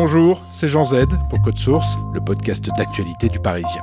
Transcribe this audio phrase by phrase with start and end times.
[0.00, 3.82] Bonjour, c'est Jean Z pour Code Source, le podcast d'actualité du Parisien.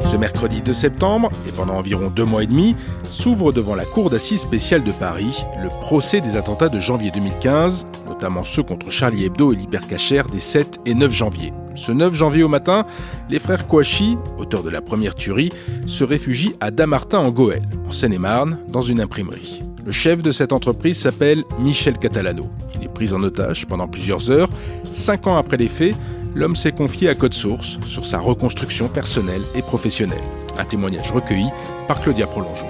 [0.00, 2.74] Ce mercredi 2 septembre, et pendant environ deux mois et demi,
[3.10, 7.86] s'ouvre devant la Cour d'assises spéciale de Paris le procès des attentats de janvier 2015,
[8.06, 11.52] notamment ceux contre Charlie Hebdo et l'Hypercacher des 7 et 9 janvier.
[11.74, 12.86] Ce 9 janvier au matin,
[13.28, 15.52] les frères Kouachi, auteurs de la première tuerie,
[15.84, 19.60] se réfugient à Damartin en Goël, en Seine-et-Marne, dans une imprimerie.
[19.84, 22.50] Le chef de cette entreprise s'appelle Michel Catalano.
[22.74, 24.50] Il est pris en otage pendant plusieurs heures.
[24.92, 25.94] Cinq ans après les faits,
[26.34, 30.22] l'homme s'est confié à Code Source sur sa reconstruction personnelle et professionnelle.
[30.58, 31.48] Un témoignage recueilli
[31.88, 32.66] par Claudia Prolongeau.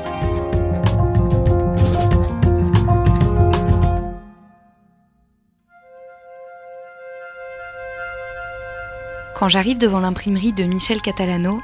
[9.34, 11.60] Quand j'arrive devant l'imprimerie de Michel Catalano,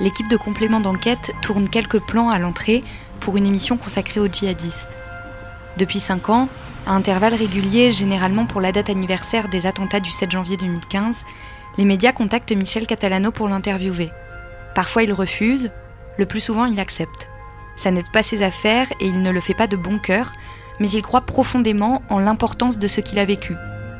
[0.00, 2.82] l'équipe de complément d'enquête tourne quelques plans à l'entrée
[3.20, 4.96] pour une émission consacrée aux djihadistes.
[5.76, 6.48] Depuis 5 ans,
[6.86, 11.24] à intervalles réguliers, généralement pour la date anniversaire des attentats du 7 janvier 2015,
[11.78, 14.10] les médias contactent Michel Catalano pour l'interviewer.
[14.74, 15.70] Parfois il refuse,
[16.16, 17.28] le plus souvent il accepte.
[17.76, 20.32] Ça n'aide pas ses affaires et il ne le fait pas de bon cœur,
[20.80, 23.54] mais il croit profondément en l'importance de ce qu'il a vécu,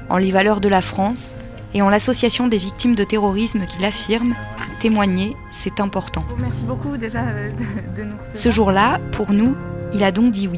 [0.08, 1.36] en les valeurs de la France
[1.76, 4.34] et en l'association des victimes de terrorisme qu'il affirme
[4.80, 6.24] témoigner, c'est important.
[6.38, 7.50] Merci beaucoup déjà euh,
[7.94, 8.34] de, nous recevoir.
[8.34, 9.54] Ce jour-là, pour nous,
[9.92, 10.56] il a donc dit oui.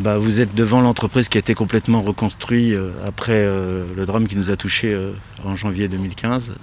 [0.00, 4.26] Bah, vous êtes devant l'entreprise qui a été complètement reconstruite euh, après euh, le drame
[4.26, 4.98] qui nous a touchés
[5.44, 6.54] en janvier 2015.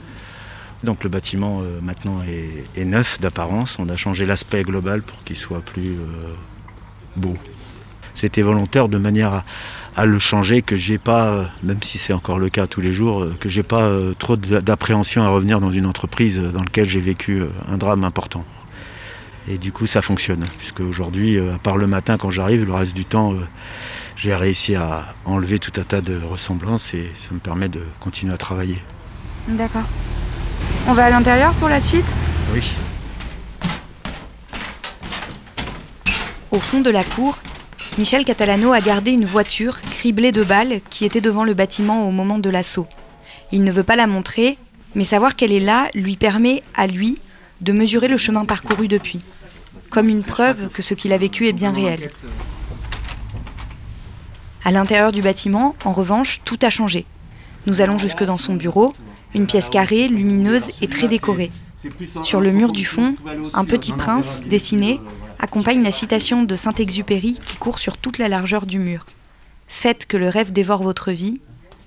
[0.84, 3.80] Donc le bâtiment maintenant est, est neuf d'apparence.
[3.80, 5.96] On a changé l'aspect global pour qu'il soit plus
[7.16, 7.36] beau.
[8.14, 9.44] C'était volontaire de manière à,
[9.96, 13.28] à le changer, que j'ai pas, même si c'est encore le cas tous les jours,
[13.40, 17.42] que j'ai pas euh, trop d'appréhension à revenir dans une entreprise dans laquelle j'ai vécu
[17.42, 18.46] euh, un drame important.
[19.48, 22.74] Et du coup, ça fonctionne, puisque aujourd'hui, euh, à part le matin quand j'arrive, le
[22.74, 23.34] reste du temps,
[24.16, 28.34] j'ai réussi à enlever tout un tas de ressemblances et ça me permet de continuer
[28.34, 28.82] à travailler.
[29.48, 29.88] D'accord.
[30.88, 32.06] On va à l'intérieur pour la suite?
[32.54, 32.62] Oui.
[36.52, 37.40] Au fond de la cour,
[37.98, 42.12] Michel Catalano a gardé une voiture criblée de balles qui était devant le bâtiment au
[42.12, 42.88] moment de l'assaut.
[43.52, 44.58] Il ne veut pas la montrer,
[44.96, 47.18] mais savoir qu'elle est là lui permet, à lui,
[47.60, 49.20] de mesurer le chemin parcouru depuis,
[49.90, 52.12] comme une preuve que ce qu'il a vécu est bien réel.
[54.64, 57.06] À l'intérieur du bâtiment, en revanche, tout a changé.
[57.68, 58.94] Nous allons jusque dans son bureau,
[59.36, 61.52] une pièce carrée, lumineuse et très décorée.
[62.24, 63.16] Sur le mur du fond,
[63.54, 65.02] un petit prince dessiné
[65.42, 69.06] accompagne la citation de Saint-Exupéry qui court sur toute la largeur du mur.
[69.68, 71.42] Faites que le rêve dévore votre vie,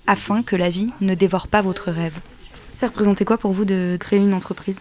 [0.06, 2.19] afin que la vie ne dévore pas votre rêve.
[2.76, 4.76] Ça représentait quoi pour vous de créer une entreprise?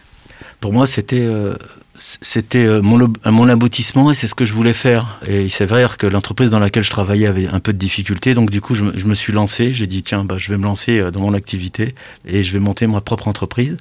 [0.60, 1.56] Pour moi, c'était euh,
[2.00, 5.20] c'était euh, mon, mon aboutissement et c'est ce que je voulais faire.
[5.28, 8.50] Et il s'avère que l'entreprise dans laquelle je travaillais avait un peu de difficultés, donc
[8.50, 9.74] du coup, je, je me suis lancé.
[9.74, 11.96] J'ai dit tiens, bah, je vais me lancer euh, dans mon activité
[12.26, 13.78] et je vais monter ma propre entreprise.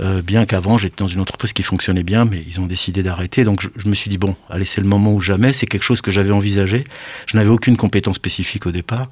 [0.00, 3.44] Euh, bien qu'avant j'étais dans une entreprise qui fonctionnait bien, mais ils ont décidé d'arrêter.
[3.44, 5.52] Donc je, me suis dit bon, allez, c'est le moment ou jamais.
[5.52, 6.84] C'est quelque chose que j'avais envisagé.
[7.26, 9.10] Je n'avais aucune compétence spécifique au départ,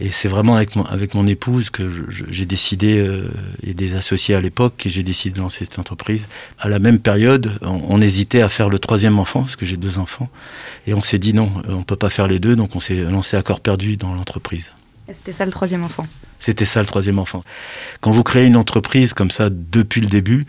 [0.00, 3.30] et c'est vraiment avec mon, épouse que j'ai décidé euh,
[3.62, 6.28] et des associés à l'époque, et j'ai décidé de lancer cette entreprise.
[6.58, 9.98] À la même période, on, hésitait à faire le troisième enfant parce que j'ai deux
[9.98, 10.28] enfants,
[10.86, 13.36] et on s'est dit non, on peut pas faire les deux, donc on s'est lancé
[13.36, 14.72] à corps perdu dans l'entreprise.
[15.08, 16.06] C'était ça le troisième enfant?
[16.42, 17.40] C'était ça le troisième enfant.
[18.00, 20.44] Quand vous créez une entreprise comme ça depuis le début,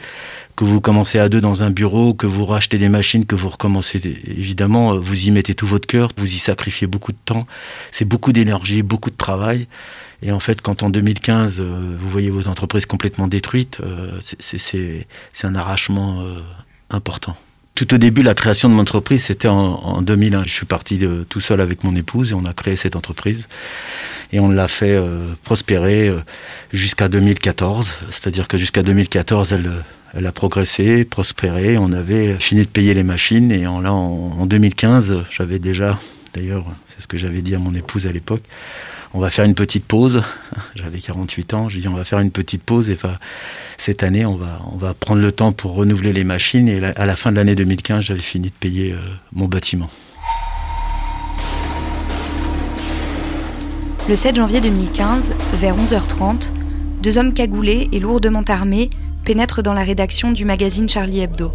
[0.55, 3.49] que vous commencez à deux dans un bureau, que vous rachetez des machines, que vous
[3.49, 7.45] recommencez, évidemment, vous y mettez tout votre cœur, vous y sacrifiez beaucoup de temps.
[7.91, 9.67] C'est beaucoup d'énergie, beaucoup de travail.
[10.23, 15.05] Et en fait, quand en 2015, euh, vous voyez votre entreprise complètement détruite, euh, c'est
[15.43, 16.39] un arrachement euh,
[16.89, 17.37] important.
[17.75, 20.43] Tout au début, la création de mon entreprise, c'était en, 2001.
[20.43, 23.47] Je suis parti tout seul avec mon épouse et on a créé cette entreprise.
[24.31, 24.99] Et on l'a fait
[25.43, 26.13] prospérer
[26.71, 27.97] jusqu'à 2014.
[28.11, 29.83] C'est-à-dire que jusqu'à 2014, elle,
[30.13, 31.77] elle a progressé, prospéré.
[31.77, 33.51] On avait fini de payer les machines.
[33.51, 35.99] Et là, en 2015, j'avais déjà,
[36.35, 38.43] d'ailleurs, c'est ce que j'avais dit à mon épouse à l'époque,
[39.13, 40.21] on va faire une petite pause.
[40.75, 42.97] J'avais 48 ans, j'ai dit on va faire une petite pause et
[43.77, 47.05] cette année on va, on va prendre le temps pour renouveler les machines et à
[47.05, 48.97] la fin de l'année 2015 j'avais fini de payer euh,
[49.31, 49.89] mon bâtiment.
[54.09, 56.49] Le 7 janvier 2015, vers 11h30,
[57.01, 58.89] deux hommes cagoulés et lourdement armés
[59.23, 61.53] pénètrent dans la rédaction du magazine Charlie Hebdo.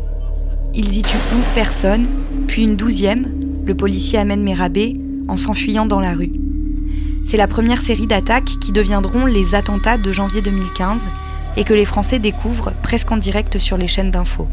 [0.72, 2.06] Ils y tuent 11 personnes,
[2.46, 3.26] puis une douzième,
[3.66, 4.94] le policier amène Merabé,
[5.28, 6.32] en s'enfuyant dans la rue.
[7.28, 11.10] C'est la première série d'attaques qui deviendront les attentats de janvier 2015
[11.58, 14.48] et que les Français découvrent presque en direct sur les chaînes d'infos.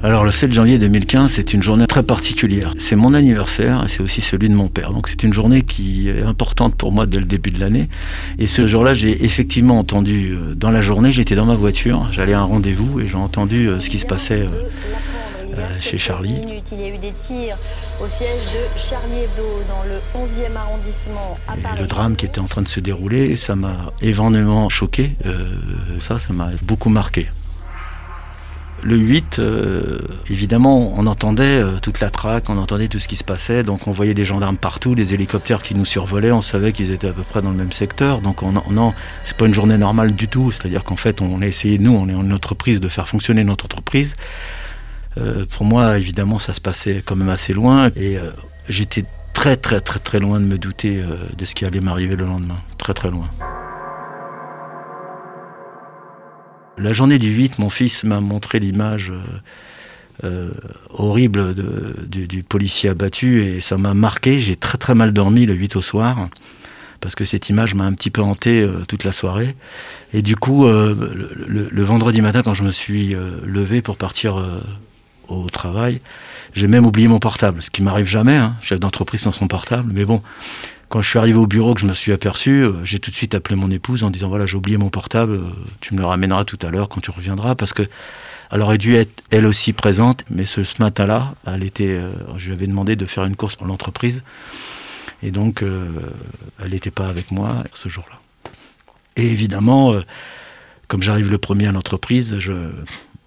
[0.00, 2.74] Alors le 7 janvier 2015, c'est une journée très particulière.
[2.78, 4.92] C'est mon anniversaire et c'est aussi celui de mon père.
[4.92, 7.88] Donc c'est une journée qui est importante pour moi dès le début de l'année.
[8.38, 12.34] Et ce jour-là, j'ai effectivement entendu, euh, dans la journée, j'étais dans ma voiture, j'allais
[12.34, 14.48] à un rendez-vous et j'ai entendu euh, ce qui se passait
[15.58, 16.40] euh, chez Charlie.
[16.72, 17.56] Il y a eu des tirs
[18.02, 22.40] au siège de Charlie Hebdo dans le 11e arrondissement à Et Le drame qui était
[22.40, 25.12] en train de se dérouler, ça m'a éventuellement choqué.
[25.26, 25.56] Euh,
[26.00, 27.28] ça, ça m'a beaucoup marqué.
[28.82, 29.98] Le 8, euh,
[30.28, 33.92] évidemment, on entendait toute la traque, on entendait tout ce qui se passait, donc on
[33.92, 37.22] voyait des gendarmes partout, des hélicoptères qui nous survolaient, on savait qu'ils étaient à peu
[37.22, 38.92] près dans le même secteur, donc on, non,
[39.22, 42.08] c'est pas une journée normale du tout, c'est-à-dire qu'en fait, on a essayé, nous, on
[42.10, 44.16] est en entreprise, de faire fonctionner notre entreprise,
[45.16, 48.30] euh, pour moi, évidemment, ça se passait quand même assez loin et euh,
[48.68, 52.16] j'étais très très très très loin de me douter euh, de ce qui allait m'arriver
[52.16, 52.60] le lendemain.
[52.78, 53.30] Très très loin.
[56.76, 59.12] La journée du 8, mon fils m'a montré l'image
[60.90, 61.54] horrible
[62.08, 64.40] du, policier abattu et ça m'a marqué.
[64.40, 66.28] J'ai très très mal dormi le 8 au soir
[67.00, 69.54] parce que cette image m'a un petit peu hanté toute la soirée.
[70.12, 73.14] Et du coup, le, vendredi matin, quand je me suis
[73.44, 74.44] levé pour partir
[75.28, 76.00] au travail.
[76.54, 79.90] J'ai même oublié mon portable, ce qui m'arrive jamais, hein, chef d'entreprise sans son portable.
[79.92, 80.22] Mais bon,
[80.88, 83.16] quand je suis arrivé au bureau, que je me suis aperçu, euh, j'ai tout de
[83.16, 85.50] suite appelé mon épouse en disant voilà, j'ai oublié mon portable, euh,
[85.80, 87.82] tu me le ramèneras tout à l'heure quand tu reviendras, parce que
[88.52, 92.52] elle aurait dû être elle aussi présente, mais ce, matin-là, elle était, euh, je lui
[92.52, 94.22] avais demandé de faire une course pour l'entreprise,
[95.24, 95.64] et donc
[96.62, 98.20] elle n'était pas avec moi ce jour-là.
[99.16, 99.94] Et évidemment,
[100.86, 102.52] comme j'arrive le premier à l'entreprise, je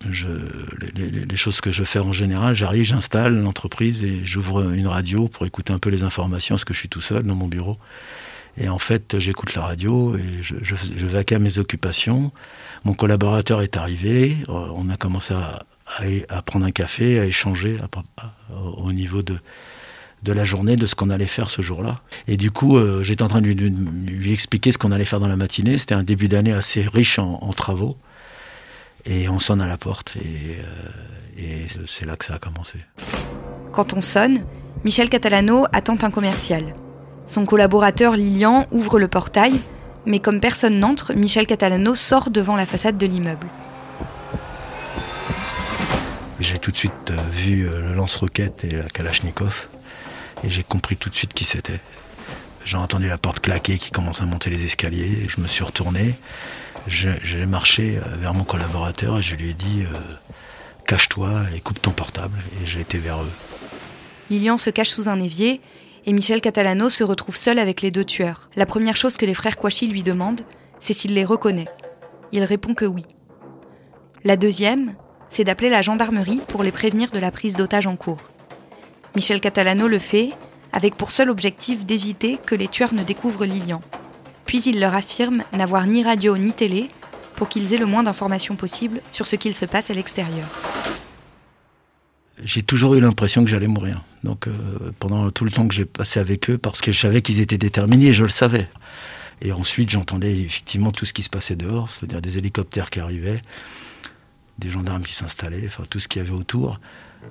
[0.06, 5.46] les, choses que je fais en général, j'arrive, j'installe l'entreprise et j'ouvre une radio pour
[5.46, 7.78] écouter un peu les informations, parce que je suis tout seul dans mon bureau.
[8.60, 12.32] Et en fait, j'écoute la radio et je, je, à mes occupations.
[12.86, 15.64] Mon collaborateur est arrivé, euh, on a commencé à,
[16.44, 17.78] prendre un café, à échanger
[18.50, 19.38] au niveau de,
[20.24, 22.02] de la journée, de ce qu'on allait faire ce jour-là.
[22.28, 25.28] Et du coup, euh, j'étais en train de lui, expliquer ce qu'on allait faire dans
[25.28, 25.78] la matinée.
[25.78, 27.98] C'était un début d'année assez riche en travaux.
[29.10, 30.58] Et on sonne à la porte et,
[31.40, 32.80] euh, c'est là que ça a commencé.
[33.72, 34.44] Quand on sonne,
[34.84, 36.74] Michel Catalano attend un commercial.
[37.26, 39.54] Son collaborateur Lilian ouvre le portail,
[40.06, 43.48] mais comme personne n'entre, Michel Catalano sort devant la façade de l'immeuble.
[46.42, 49.70] J'ai tout de suite euh, vu euh, le lance-roquette et la Kalachnikov,
[50.44, 51.80] et j'ai compris tout de suite qui c'était.
[52.66, 56.16] J'ai entendu la porte claquer qui commence à monter les escaliers, je me suis retourné,
[56.88, 59.98] j'ai marché euh, vers mon collaborateur et je lui ai dit euh,
[60.86, 63.32] cache-toi et coupe ton portable et j'ai été vers eux.
[64.30, 65.62] Lilian se cache sous un évier
[66.06, 68.50] et Michel Catalano se retrouve seul avec les deux tueurs.
[68.56, 70.42] La première chose que les frères Kouachi lui demandent,
[70.80, 71.68] c'est s'il les reconnaît.
[72.32, 73.04] Il répond que oui.
[74.24, 74.96] La deuxième,
[75.30, 78.24] c'est d'appeler la gendarmerie pour les prévenir de la prise d'otage en cours.
[79.16, 80.32] Michel Catalano le fait
[80.72, 83.82] avec pour seul objectif d'éviter que les tueurs ne découvrent Lilian.
[84.48, 86.88] Puis il leur affirme n'avoir ni radio ni télé
[87.36, 90.48] pour qu'ils aient le moins d'informations possible sur ce qu'il se passe à l'extérieur.
[92.44, 94.04] J'ai toujours eu l'impression que j'allais mourir.
[94.24, 94.54] Donc euh,
[95.00, 97.58] pendant tout le temps que j'ai passé avec eux, parce que je savais qu'ils étaient
[97.58, 98.70] déterminés, je le savais.
[99.42, 103.42] Et ensuite, j'entendais effectivement tout ce qui se passait dehors, c'est-à-dire des hélicoptères qui arrivaient,
[104.60, 106.80] des gendarmes qui s'installaient, enfin tout ce qu'il y avait autour.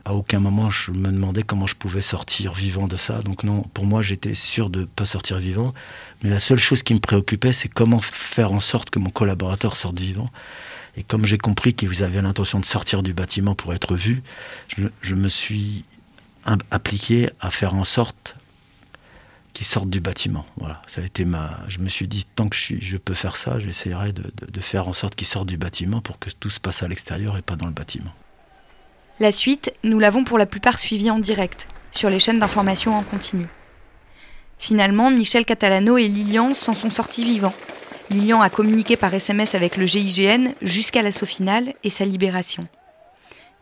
[0.04, 3.22] À aucun moment je me demandais comment je pouvais sortir vivant de ça.
[3.22, 5.74] Donc non, pour moi j'étais sûr de ne pas sortir vivant.
[6.22, 9.76] Mais la seule chose qui me préoccupait, c'est comment faire en sorte que mon collaborateur
[9.76, 10.30] sorte vivant.
[10.96, 14.22] Et comme j'ai compris qu'ils avaient l'intention de sortir du bâtiment pour être vu,
[15.02, 15.84] je, me suis
[16.70, 18.36] appliqué à faire en sorte
[19.52, 20.46] qu'ils sortent du bâtiment.
[20.56, 21.60] Voilà, ça a été ma.
[21.68, 24.92] Je me suis dit tant que je, peux faire ça, j'essaierai de, de faire en
[24.94, 27.66] sorte qu'ils sortent du bâtiment pour que tout se passe à l'extérieur et pas dans
[27.66, 28.12] le bâtiment.
[29.18, 33.02] La suite, nous l'avons pour la plupart suivie en direct, sur les chaînes d'information en
[33.02, 33.46] continu.
[34.58, 37.54] Finalement, Michel Catalano et Lilian s'en sont sortis vivants.
[38.10, 42.68] Lilian a communiqué par SMS avec le GIGN jusqu'à l'assaut final et sa libération.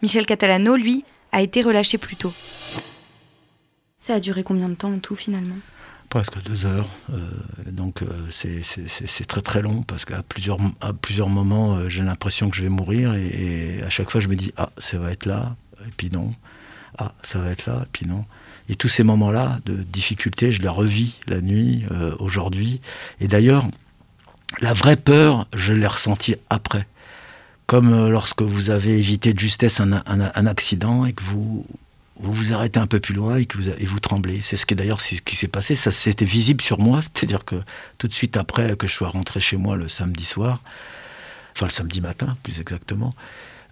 [0.02, 2.32] Michel Catalano, lui, a été relâché plus tôt.
[4.00, 5.56] Ça a duré combien de temps en tout finalement?
[6.14, 6.88] Presque deux heures.
[7.12, 7.18] Euh,
[7.72, 12.50] donc euh, c'est très très long parce qu'à plusieurs, à plusieurs moments euh, j'ai l'impression
[12.50, 15.26] que je vais mourir et, à chaque fois je me dis ah ça va être
[15.26, 16.32] là et puis non.
[16.98, 18.24] Ah ça va être là et puis non.
[18.68, 21.84] Et tous ces moments-là de difficulté, je les revis la nuit,
[22.20, 22.80] aujourd'hui.
[23.18, 23.66] Et d'ailleurs,
[24.60, 26.86] la vraie peur, je l'ai ressentie après.
[27.66, 31.66] Comme lorsque vous avez évité de justesse un, accident et que vous,
[32.16, 34.40] vous vous arrêtez un peu plus loin et que vous, et vous tremblez.
[34.40, 35.74] C'est ce qui d'ailleurs ce qui s'est passé.
[35.74, 37.56] Ça c'était visible sur moi, c'est-à-dire que
[37.98, 40.62] tout de suite après que je sois rentré chez moi le samedi soir,
[41.56, 43.14] enfin le samedi matin plus exactement,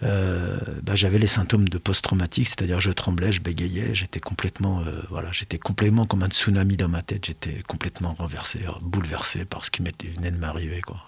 [0.02, 5.00] euh, bah, j'avais les symptômes de post-traumatique, c'est-à-dire je tremblais, je bégayais, j'étais complètement, euh,
[5.10, 9.70] voilà, j'étais complètement comme un tsunami dans ma tête, j'étais complètement renversé, bouleversé par ce
[9.70, 11.06] qui venait de m'arriver, quoi.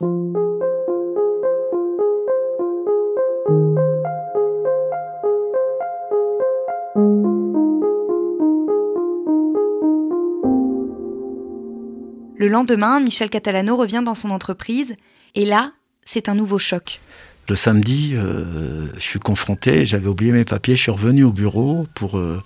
[12.44, 14.96] Le lendemain, Michel Catalano revient dans son entreprise
[15.34, 15.72] et là,
[16.04, 17.00] c'est un nouveau choc.
[17.48, 21.86] Le samedi, euh, je suis confronté, j'avais oublié mes papiers, je suis revenu au bureau
[21.94, 22.42] pour euh,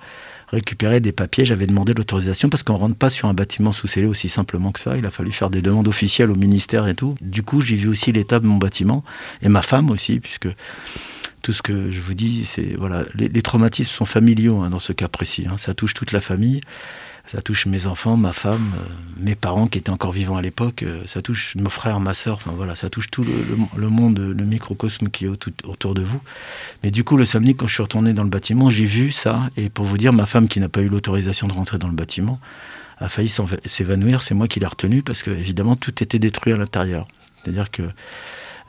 [0.52, 1.44] récupérer des papiers.
[1.44, 4.70] J'avais demandé l'autorisation parce qu'on ne rentre pas sur un bâtiment sous scellé aussi simplement
[4.70, 4.96] que ça.
[4.96, 7.16] Il a fallu faire des demandes officielles au ministère et tout.
[7.20, 9.02] Du coup, j'ai vu aussi l'état de mon bâtiment
[9.42, 10.48] et ma femme aussi, puisque
[11.42, 14.92] tout ce que je vous dis, c'est voilà, les, traumatismes sont familiaux hein, dans ce
[14.92, 15.46] cas précis.
[15.50, 15.58] Hein.
[15.58, 16.60] ça touche toute la famille.
[17.30, 20.82] Ça touche mes enfants, ma femme, euh, mes parents qui étaient encore vivants à l'époque.
[20.82, 22.36] Euh, ça touche nos frères, ma soeur.
[22.36, 23.22] Enfin voilà, ça touche tout
[23.76, 26.22] le, monde, le microcosme qui est autour de vous.
[26.82, 29.50] Mais du coup, le samedi, quand je suis retourné dans le bâtiment, j'ai vu ça.
[29.58, 31.94] Et pour vous dire, ma femme qui n'a pas eu l'autorisation de rentrer dans le
[31.94, 32.40] bâtiment
[32.96, 33.30] a failli
[33.66, 34.22] s'évanouir.
[34.22, 37.06] C'est moi qui l'ai retenu parce que évidemment tout était détruit à l'intérieur.
[37.36, 37.82] C'est-à-dire que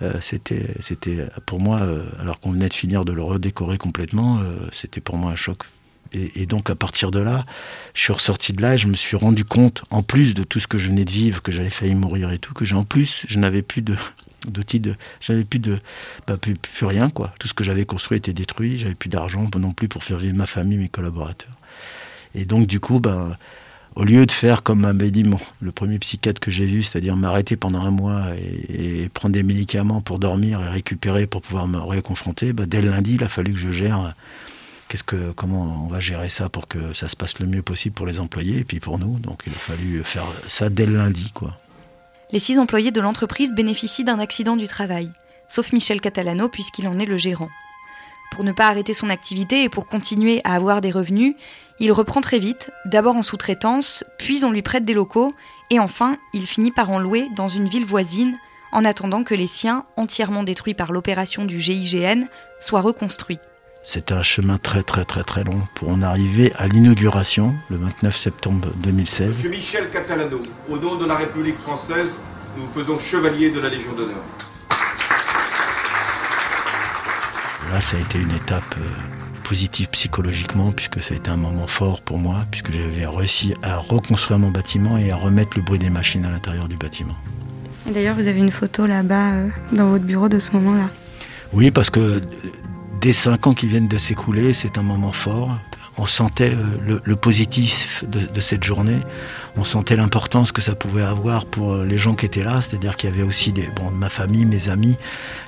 [0.02, 1.82] euh, c'était, c'était pour moi,
[2.20, 4.42] alors qu'on venait de finir de le redécorer complètement,
[4.74, 5.64] c'était pour moi un choc
[6.14, 7.46] et, donc à partir de là,
[7.94, 10.60] je suis ressorti de là et je me suis rendu compte, en plus de tout
[10.60, 12.84] ce que je venais de vivre, que j'allais failli mourir et tout, que j'ai en
[12.84, 13.96] plus, je n'avais plus de
[14.48, 15.80] d'outils de j'avais plus de
[16.26, 17.34] bah, plus, rien quoi.
[17.40, 18.78] Tout ce que j'avais construit était détruit.
[18.78, 21.52] J'avais plus d'argent non plus pour faire vivre ma famille mes collaborateurs.
[22.36, 23.38] Et donc du coup bah,
[23.96, 25.26] au lieu de faire comme m'avait dit
[25.60, 28.28] le premier psychiatre que j'ai vu, c'est-à-dire m'arrêter pendant un mois
[28.70, 32.90] et, prendre des médicaments pour dormir et récupérer pour pouvoir me reconfronter, bah, dès le
[32.90, 34.16] lundi, il a fallu que je gère
[34.90, 37.96] qu'est-ce que, comment on va gérer ça pour que ça se passe le mieux possible
[37.96, 39.20] pour les employés et puis pour nous?
[39.20, 41.58] Donc il a fallu faire ça dès le lundi, quoi.
[42.32, 45.12] Les six employés de l'entreprise bénéficient d'un accident du travail,
[45.48, 47.50] sauf Michel Catalano puisqu'il en est le gérant.
[48.32, 51.34] Pour ne pas arrêter son activité et pour continuer à avoir des revenus,
[51.80, 55.34] il reprend très vite, d'abord en sous-traitance, puis on lui prête des locaux,
[55.72, 58.38] et enfin, il finit par en louer dans une ville voisine,
[58.72, 62.28] en attendant que les siens, entièrement détruits par l'opération du GIGN,
[62.60, 63.40] soient reconstruits.
[63.84, 68.16] C'était un chemin très très très très long pour en arriver à l'inauguration le 29
[68.16, 69.30] septembre 2016.
[69.30, 72.22] Monsieur Michel Catalano, au nom de la République française,
[72.58, 74.22] nous vous faisons chevalier de la Légion d'honneur.
[77.72, 78.84] Là, ça a été une étape euh,
[79.44, 83.78] positive psychologiquement, puisque ça a été un moment fort pour moi, puisque j'avais réussi à
[83.78, 87.16] reconstruire mon bâtiment et à remettre le bruit des machines à l'intérieur du bâtiment.
[87.86, 90.90] D'ailleurs, vous avez une photo là-bas euh, dans votre bureau de ce moment-là.
[91.54, 92.22] Oui, parce que
[93.00, 95.58] des cinq ans qui viennent de s'écouler, c'est un moment fort.
[95.98, 99.00] On sentait euh, le, positif de, cette journée.
[99.58, 102.62] On sentait l'importance que ça pouvait avoir pour euh, les gens qui étaient là.
[102.62, 104.98] C'est-à-dire qu'il y avait aussi des, bon, ma famille, mes amis.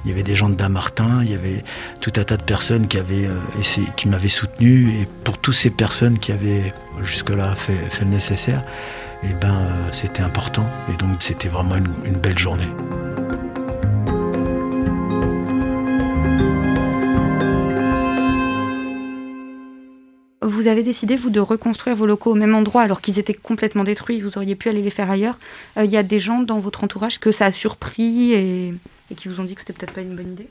[0.03, 1.22] Il y avait des gens de Damartin.
[1.24, 1.63] Il y avait
[2.01, 5.01] tout un tas de personnes qui avaient euh, m'avaient soutenu.
[5.01, 8.63] Et pour toutes ces personnes qui avaient jusque-là fait, le nécessaire,
[9.24, 9.58] eh ben,
[9.93, 10.65] c'était important.
[10.91, 12.67] Et donc, c'était vraiment une belle journée.
[20.62, 23.84] Vous avez décidé, vous, de reconstruire vos locaux au même endroit alors qu'ils étaient complètement
[23.84, 25.39] détruits, vous auriez pu aller les faire ailleurs.
[25.77, 28.74] Euh, il y a des gens dans votre entourage que ça a surpris et,
[29.15, 30.48] qui vous ont dit que c'était peut-être pas une bonne idée?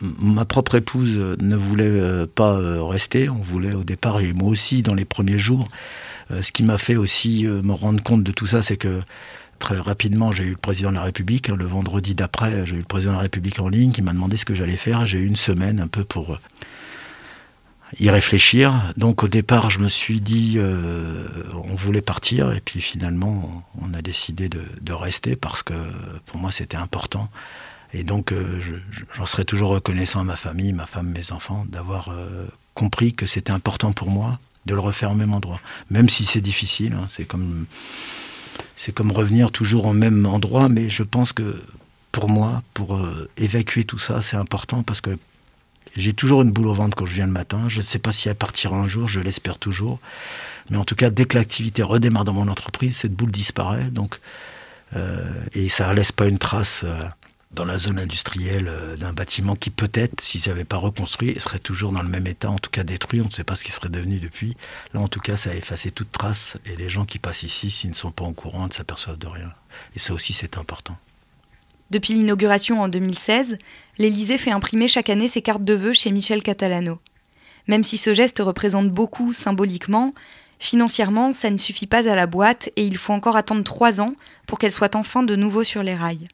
[0.00, 3.28] Ma propre épouse ne voulait pas rester.
[3.28, 5.66] On voulait au départ, et moi aussi dans les premiers jours.
[6.30, 9.00] ce qui m'a fait aussi me rendre compte de tout ça, c'est que
[9.58, 11.48] très rapidement, j'ai eu le président de la République.
[11.48, 14.36] Le vendredi d'après, j'ai eu le président de la République en ligne qui m'a demandé
[14.36, 15.04] ce que j'allais faire.
[15.04, 16.38] J'ai eu une semaine un peu pour
[17.98, 18.92] y réfléchir.
[18.96, 23.94] Donc au départ, je me suis dit, euh, on voulait partir, et puis finalement, on
[23.94, 25.74] a décidé de, rester parce que
[26.26, 27.28] pour moi, c'était important.
[27.92, 28.60] Et donc, euh,
[29.14, 33.26] j'en serai toujours reconnaissant à ma famille, ma femme, mes enfants, d'avoir euh, compris que
[33.26, 36.94] c'était important pour moi de le refaire au même endroit, même si c'est difficile.
[36.94, 37.06] Hein.
[37.08, 37.66] c'est comme
[38.74, 41.62] c'est comme revenir toujours au même endroit, mais je pense que
[42.10, 43.00] pour moi, pour
[43.36, 45.16] évacuer tout ça, c'est important parce que
[45.96, 47.68] j'ai toujours une boule au ventre quand je viens le matin.
[47.68, 50.00] Je ne sais pas si elle partira un jour, je l'espère toujours.
[50.70, 53.84] Mais en tout cas, dès que l'activité redémarre dans mon entreprise, cette boule disparaît.
[53.90, 54.20] Donc,
[54.96, 57.02] euh, et ça ne laisse pas une trace euh,
[57.50, 61.92] dans la zone industrielle euh, d'un bâtiment qui peut-être, s'ils n'avaient pas reconstruit, serait toujours
[61.92, 63.20] dans le même état, en tout cas détruit.
[63.20, 64.56] On ne sait pas ce qui serait devenu depuis.
[64.94, 66.56] Là, en tout cas, ça a effacé toute trace.
[66.66, 69.26] Et les gens qui passent ici, s'ils ne sont pas au courant, ne s'aperçoivent de
[69.26, 69.52] rien.
[69.96, 70.98] Et ça aussi, c'est important.
[71.90, 73.56] Depuis l'inauguration en 2016,
[73.98, 76.98] l'Élysée fait imprimer chaque année ses cartes de vœux chez Michel Catalano.
[77.66, 80.14] Même si ce geste représente beaucoup symboliquement,
[80.58, 84.12] financièrement, ça ne suffit pas à la boîte et il faut encore attendre trois ans
[84.46, 86.28] pour qu'elle soit enfin de nouveau sur les rails.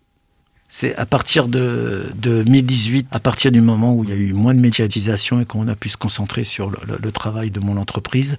[0.77, 4.55] C'est à partir de, 2018, à partir du moment où il y a eu moins
[4.55, 8.39] de médiatisation et qu'on a pu se concentrer sur le, travail de mon entreprise,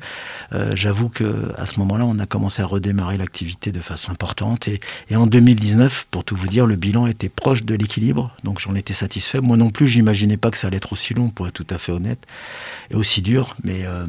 [0.52, 4.68] euh, j'avoue que à ce moment-là, on a commencé à redémarrer l'activité de façon importante.
[4.68, 4.82] Et,
[5.16, 8.94] en 2019, pour tout vous dire, le bilan était proche de l'équilibre, donc j'en étais
[8.94, 9.40] satisfait.
[9.40, 11.78] Moi non plus, j'imaginais pas que ça allait être aussi long, pour être tout à
[11.78, 12.20] fait honnête,
[12.92, 13.56] et aussi dur.
[13.64, 14.08] Mais euh,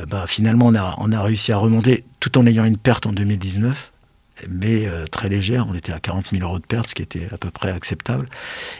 [0.00, 3.90] euh, bah, finalement, on a réussi à remonter tout en ayant une perte en 2019
[4.50, 5.66] mais euh, très légère.
[5.68, 8.26] On était à 40 000 euros de perte, ce qui était à peu près acceptable.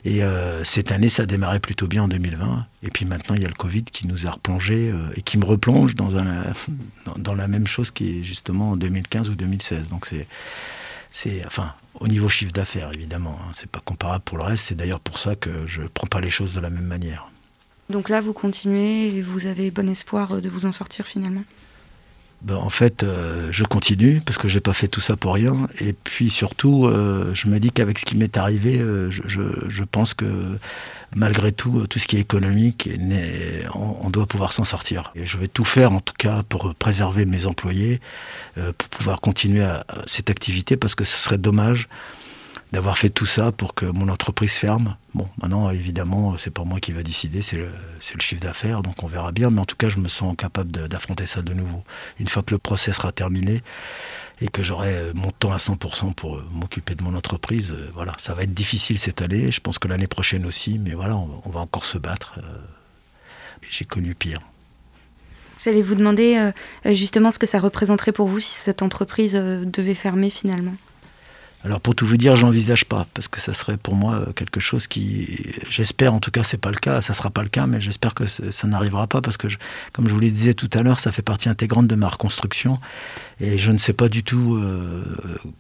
[0.04, 2.66] Et euh, cette année, ça a démarré plutôt bien en 2020.
[2.83, 5.38] Et puis maintenant, il y a le Covid qui nous a replongé euh, et qui
[5.38, 6.52] me replonge dans, un,
[7.16, 9.88] dans, la même chose qui est justement en 2015 ou 2016.
[9.88, 10.26] Donc c'est,
[11.11, 13.38] c'est, enfin, au niveau chiffre d'affaires, évidemment.
[13.40, 14.66] Hein, c'est pas comparable pour le reste.
[14.66, 17.30] C'est d'ailleurs pour ça que je prends pas les choses de la même manière.
[17.90, 21.44] Donc là, vous continuez et vous avez bon espoir de vous en sortir finalement?
[22.43, 25.69] Ben, en fait, euh, je continue parce que j'ai pas fait tout ça pour rien.
[25.81, 29.85] Et puis surtout, euh, je me dis qu'avec ce qui m'est arrivé, euh, je, je,
[29.85, 30.26] pense que
[31.17, 32.91] malgré tout, tout ce qui est économique,
[33.75, 35.11] on, on doit pouvoir s'en sortir.
[35.14, 38.01] Et je vais tout faire, en tout cas, pour préserver mes employés,
[38.55, 41.88] pour pouvoir continuer à, à cette activité, parce que ce serait dommage
[42.74, 44.96] d'avoir fait tout ça pour que mon entreprise ferme.
[45.14, 49.06] Bon, maintenant, évidemment, c'est pas moi qui va décider, c'est le, chiffre d'affaires, donc on
[49.06, 49.50] verra bien.
[49.50, 51.84] Mais en tout cas, je me sens capable d'affronter ça de nouveau.
[52.18, 53.62] Une fois que le procès sera terminé
[54.40, 58.34] et que j'aurai mon temps à 100% pour m'occuper de mon entreprise, euh, voilà, ça
[58.34, 59.52] va être difficile cette année.
[59.52, 62.40] Je pense que l'année prochaine aussi, mais voilà, on, va encore se battre.
[62.42, 62.58] Euh,
[63.70, 64.40] j'ai connu pire.
[65.60, 66.52] J'allais vous demander
[66.84, 70.74] euh, justement ce que ça représenterait pour vous si cette entreprise devait fermer finalement?
[71.64, 74.87] Alors pour tout vous dire, j'envisage pas parce que ça serait pour moi quelque chose
[74.87, 77.81] qui, j'espère en tout cas, c'est pas le cas, ça sera pas le cas, mais
[77.81, 79.48] j'espère que ça n'arrivera pas parce que,
[79.94, 82.79] comme je vous le disais tout à l'heure, ça fait partie intégrante de ma reconstruction
[83.40, 85.03] et je ne sais pas du tout euh,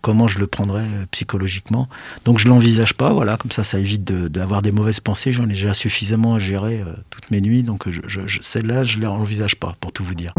[0.02, 1.88] comment je le prendrai psychologiquement.
[2.26, 5.32] Donc je l'envisage pas, voilà, comme ça, ça évite d'avoir des mauvaises pensées.
[5.32, 8.98] J'en ai déjà suffisamment à gérer euh, toutes mes nuits, donc je, je, celle-là, je
[8.98, 10.34] l'envisage pas, pour tout vous dire.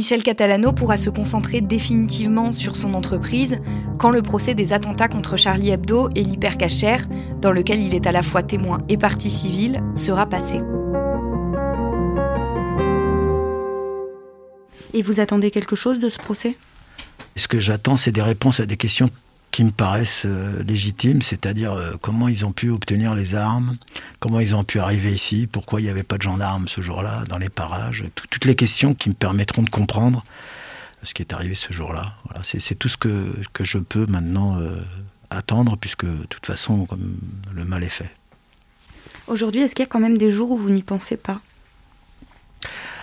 [0.00, 3.58] Michel Catalano pourra se concentrer définitivement sur son entreprise
[3.98, 7.06] quand le procès des attentats contre Charlie Hebdo et l'hypercachère,
[7.42, 10.62] dans lequel il est à la fois témoin et partie civile, sera passé.
[14.94, 16.56] Et vous attendez quelque chose de ce procès?
[17.36, 19.10] Ce que j'attends, c'est des réponses à des questions
[19.50, 23.76] qui me paraissent euh, légitimes, c'est-à-dire euh, comment ils ont pu obtenir les armes,
[24.20, 27.24] comment ils ont pu arriver ici, pourquoi il n'y avait pas de gendarmes ce jour-là
[27.28, 30.24] dans les parages, toutes les questions qui me permettront de comprendre
[31.02, 32.14] ce qui est arrivé ce jour-là.
[32.24, 34.76] Voilà, c'est tout ce que, que, je peux maintenant euh,
[35.30, 36.86] attendre, puisque de toute façon,
[37.52, 38.10] le mal est fait.
[39.26, 41.40] Aujourd'hui, est-ce qu'il y a quand même des jours où vous n'y pensez pas?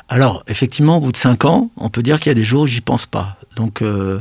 [0.09, 2.61] Alors, effectivement, au bout de cinq ans, on peut dire qu'il y a des jours
[2.61, 3.37] où j'y pense pas.
[3.57, 4.19] Donc, euh,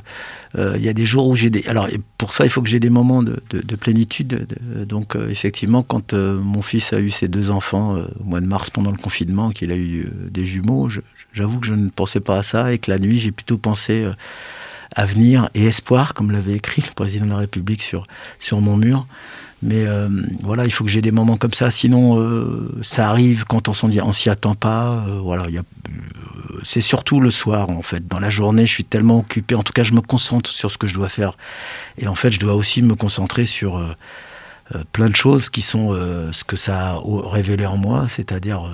[0.58, 1.64] euh, il y a des jours où j'ai des.
[1.68, 3.36] Alors, pour ça, il faut que j'ai des moments de,
[3.76, 4.48] plénitude.
[4.88, 8.68] donc, euh, effectivement, quand mon fils a eu ses deux enfants au mois de mars
[8.70, 10.88] pendant le confinement, qu'il a eu des jumeaux,
[11.32, 14.06] j'avoue que je ne pensais pas à ça et que la nuit, j'ai plutôt pensé
[14.94, 18.06] avenir et espoir, comme l'avait écrit le président de la République sur,
[18.40, 19.06] sur mon mur.
[19.62, 19.84] Mais
[20.42, 21.70] voilà, il faut que j'ai des moments comme ça.
[21.70, 25.06] Sinon, euh, ça arrive quand on s'y attend pas.
[25.22, 25.46] Voilà,
[26.66, 28.06] c'est surtout le soir en fait.
[28.06, 29.54] Dans la journée, je suis tellement occupé.
[29.54, 31.36] En tout cas, je me concentre sur ce que je dois faire.
[31.98, 33.96] Et en fait, je dois aussi me concentrer sur
[34.92, 35.92] plein de choses qui sont
[36.32, 37.00] ce que ça a
[37.30, 38.68] révélé en moi, c'est-à-dire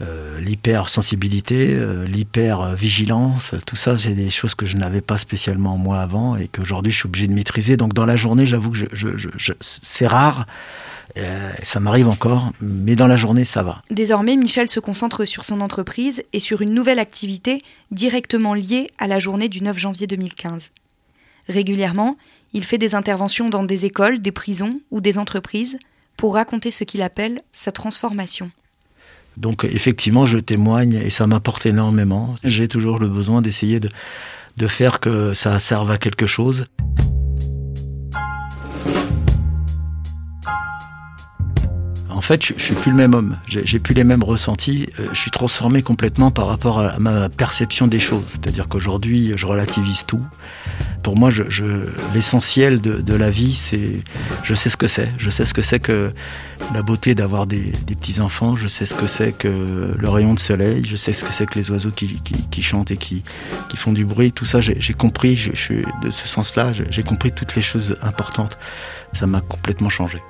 [0.00, 6.00] euh, l'hypersensibilité, euh, l'hypervigilance, tout ça, c'est des choses que je n'avais pas spécialement moi
[6.00, 7.76] avant et qu'aujourd'hui je suis obligé de maîtriser.
[7.76, 10.46] Donc dans la journée, j'avoue que je, c'est rare.
[11.16, 13.82] Euh, ça m'arrive encore, mais dans la journée, ça va.
[13.90, 19.06] Désormais, Michel se concentre sur son entreprise et sur une nouvelle activité directement liée à
[19.06, 20.70] la journée du 9 janvier 2015.
[21.48, 22.16] Régulièrement,
[22.52, 25.78] il fait des interventions dans des écoles, des prisons ou des entreprises
[26.16, 28.50] pour raconter ce qu'il appelle sa transformation.
[29.36, 32.36] Donc effectivement, je témoigne et ça m'apporte énormément.
[32.44, 33.88] J'ai toujours le besoin d'essayer de,
[34.56, 36.66] de faire que ça serve à quelque chose.
[42.24, 43.36] Fait, je, je suis plus le même homme.
[43.48, 44.88] J'ai plus les mêmes ressentis.
[44.98, 48.24] Euh, je suis transformé complètement par rapport à ma perception des choses.
[48.30, 50.24] C'est-à-dire qu'aujourd'hui, je relativise tout
[51.04, 51.42] pour moi, je,
[52.14, 54.02] l'essentiel de, la vie, c'est,
[54.42, 55.12] je sais ce que c'est.
[55.18, 56.12] Je sais ce que c'est que
[56.72, 58.56] la beauté d'avoir des, petits enfants.
[58.56, 60.82] Je sais ce que c'est que le rayon de soleil.
[60.88, 63.22] Je sais ce que c'est que les oiseaux qui, chantent et qui,
[63.76, 64.32] font du bruit.
[64.32, 65.36] Tout ça, j'ai compris.
[65.36, 68.56] Je, suis de ce sens-là, j'ai compris toutes les choses importantes.
[69.12, 70.22] Ça m'a complètement changé.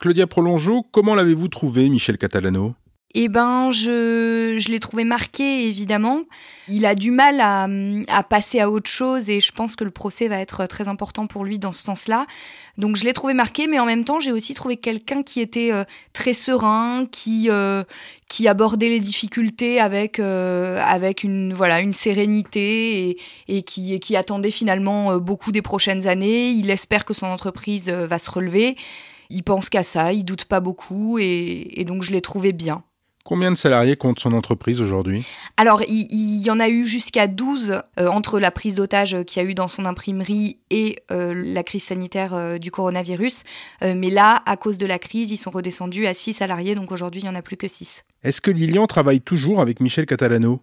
[0.00, 2.72] Claudia Prolongeau, comment l'avez-vous trouvé, Michel Catalano?
[3.12, 6.22] Eh ben, je, je l'ai trouvé marqué, évidemment.
[6.68, 7.68] Il a du mal à,
[8.08, 11.26] à, passer à autre chose et je pense que le procès va être très important
[11.26, 12.26] pour lui dans ce sens-là.
[12.78, 15.70] Donc, je l'ai trouvé marqué, mais en même temps, j'ai aussi trouvé quelqu'un qui était
[15.70, 15.84] euh,
[16.14, 17.82] très serein, qui, euh,
[18.28, 23.98] qui abordait les difficultés avec, euh, avec une, voilà, une sérénité et, et, qui, et
[23.98, 26.48] qui attendait finalement beaucoup des prochaines années.
[26.52, 28.76] Il espère que son entreprise va se relever.
[29.30, 32.84] Il pense qu'à ça, il doute pas beaucoup et, et donc je l'ai trouvé bien.
[33.22, 35.24] Combien de salariés compte son entreprise aujourd'hui?
[35.58, 39.46] Alors, il, y en a eu jusqu'à 12 euh, entre la prise d'otage qu'il y
[39.46, 43.44] a eu dans son imprimerie et euh, la crise sanitaire euh, du coronavirus.
[43.82, 47.20] mais là, à cause de la crise, ils sont redescendus à 6 salariés, donc aujourd'hui,
[47.20, 48.04] il n'y en a plus que 6.
[48.22, 50.62] Est-ce que Lilian travaille toujours avec Michel Catalano?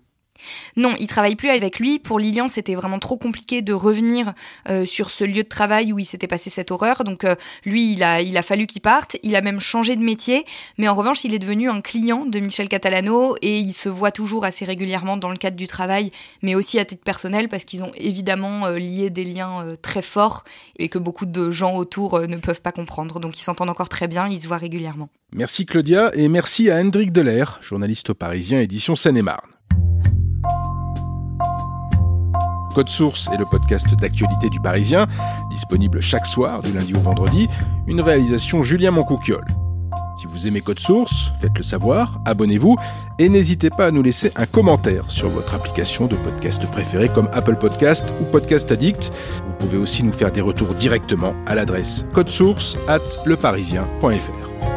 [0.76, 2.00] Non, il travaille plus avec lui.
[2.00, 4.34] Pour Lilian, c'était vraiment trop compliqué de revenir
[4.70, 7.04] euh, sur ce lieu de travail où il s'était passé cette horreur.
[7.04, 9.18] Donc euh, lui, il a, fallu qu'il parte.
[9.24, 10.46] Il a même changé de métier.
[10.78, 14.12] Mais en revanche, il est devenu un client de Michel Catalano et il se voit
[14.12, 17.84] toujours assez régulièrement dans le cadre du travail, mais aussi à titre personnel parce qu'ils
[17.84, 20.44] ont évidemment euh, lié des liens très forts
[20.78, 23.20] et que beaucoup de gens autour ne peuvent pas comprendre.
[23.20, 25.10] Donc ils s'entendent encore très bien, ils se voient régulièrement.
[25.34, 29.57] Merci Claudia et merci à Hendrik Delair, journaliste Parisien édition Seine-et-Marne.
[32.78, 35.08] Code Source est le podcast d'actualité du Parisien,
[35.50, 37.48] disponible chaque soir du lundi au vendredi,
[37.88, 39.48] une réalisation Julien Moncouquiole.
[40.22, 42.76] Si vous aimez Code Source, faites-le savoir, abonnez-vous
[43.18, 47.30] et n'hésitez pas à nous laisser un commentaire sur votre application de podcast préférée comme
[47.34, 49.12] Apple Podcast ou Podcast Addict.
[49.48, 54.77] Vous pouvez aussi nous faire des retours directement à l'adresse codesource at leparisien.fr.